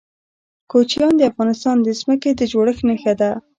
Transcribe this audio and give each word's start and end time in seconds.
کوچیان 0.71 1.13
د 1.17 1.21
افغانستان 1.31 1.75
د 1.81 1.87
ځمکې 1.99 2.31
د 2.35 2.41
جوړښت 2.51 2.81
نښه 2.89 3.13
ده. 3.21 3.31